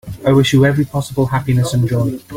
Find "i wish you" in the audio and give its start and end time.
0.25-0.65